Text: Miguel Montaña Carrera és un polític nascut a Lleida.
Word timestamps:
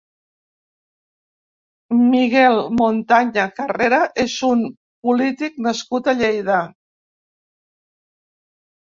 Miguel 2.13 2.55
Montaña 2.79 3.43
Carrera 3.59 3.99
és 4.23 4.37
un 4.47 4.63
polític 5.09 5.61
nascut 5.67 6.11
a 6.13 6.17
Lleida. 6.23 6.57